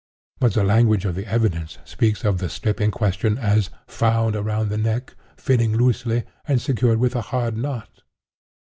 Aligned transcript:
But 0.39 0.53
the 0.55 0.63
language 0.63 1.05
of 1.05 1.13
the 1.13 1.27
evidence 1.27 1.77
speaks 1.85 2.25
of 2.25 2.39
the 2.39 2.49
strip 2.49 2.81
in 2.81 2.89
question 2.89 3.37
as 3.37 3.69
'found 3.85 4.35
around 4.35 4.69
the 4.69 4.77
neck, 4.79 5.13
fitting 5.37 5.77
loosely, 5.77 6.23
and 6.47 6.59
secured 6.59 6.97
with 6.97 7.15
a 7.15 7.21
hard 7.21 7.55
knot. 7.55 8.01